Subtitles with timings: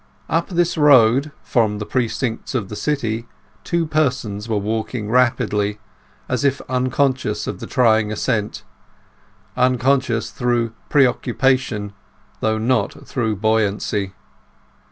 [0.29, 3.27] Up this road from the precincts of the city
[3.63, 5.77] two persons were walking rapidly,
[6.27, 11.93] as if unconscious of the trying ascent—unconscious through preoccupation
[12.41, 14.13] and not through buoyancy.